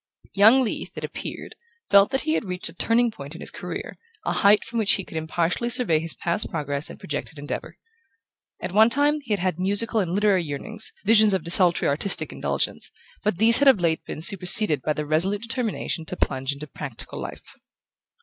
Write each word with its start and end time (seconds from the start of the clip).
Young 0.33 0.63
Leath, 0.63 0.97
it 0.97 1.03
appeared, 1.03 1.53
felt 1.91 2.09
that 2.09 2.21
he 2.21 2.33
had 2.33 2.45
reached 2.45 2.69
a 2.69 2.73
turning 2.73 3.11
point 3.11 3.35
in 3.35 3.39
his 3.39 3.51
career, 3.51 3.99
a 4.25 4.33
height 4.33 4.65
from 4.65 4.79
which 4.79 4.93
he 4.93 5.03
could 5.03 5.15
impartially 5.15 5.69
survey 5.69 5.99
his 5.99 6.15
past 6.15 6.49
progress 6.49 6.89
and 6.89 6.97
projected 6.99 7.37
endeavour. 7.37 7.77
At 8.59 8.71
one 8.71 8.89
time 8.89 9.21
he 9.21 9.31
had 9.31 9.39
had 9.41 9.59
musical 9.59 9.99
and 9.99 10.15
literary 10.15 10.43
yearnings, 10.43 10.91
visions 11.05 11.35
of 11.35 11.43
desultory 11.43 11.87
artistic 11.87 12.31
indulgence; 12.31 12.89
but 13.21 13.37
these 13.37 13.59
had 13.59 13.67
of 13.67 13.79
late 13.79 14.03
been 14.03 14.23
superseded 14.23 14.81
by 14.81 14.93
the 14.93 15.05
resolute 15.05 15.43
determination 15.43 16.03
to 16.05 16.17
plunge 16.17 16.51
into 16.51 16.65
practical 16.65 17.19
life. 17.21 17.53